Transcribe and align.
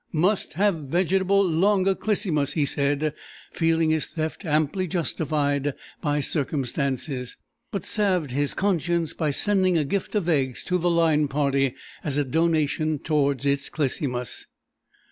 "Must 0.11 0.53
have 0.53 0.85
vegetable 0.87 1.47
longa 1.47 1.93
Clisymus," 1.93 2.53
he 2.53 2.65
said, 2.65 3.13
feeling 3.53 3.91
his 3.91 4.07
theft 4.07 4.43
amply 4.45 4.87
justified 4.87 5.75
by 6.01 6.19
circumstances, 6.21 7.37
but 7.71 7.85
salved 7.85 8.31
his 8.31 8.55
conscience 8.55 9.13
by 9.13 9.29
sending 9.29 9.77
a 9.77 9.83
gift 9.85 10.15
of 10.15 10.27
eggs 10.27 10.63
to 10.63 10.79
the 10.79 10.89
Line 10.89 11.27
Party 11.27 11.75
as 12.03 12.17
a 12.17 12.25
donation 12.25 12.97
towards 12.97 13.45
its 13.45 13.69
"Clisymus." 13.69 14.47